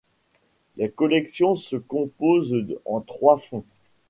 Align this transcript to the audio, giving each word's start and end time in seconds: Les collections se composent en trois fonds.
Les 0.77 0.89
collections 0.89 1.55
se 1.55 1.75
composent 1.75 2.75
en 2.85 3.01
trois 3.01 3.37
fonds. 3.37 3.65